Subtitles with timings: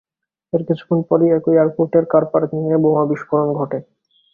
[0.53, 3.79] এর কিছুক্ষণ পর একই এয়ারপোর্টের, কার পার্কিংয়ে বোমা বিস্ফোরণ ঘটে।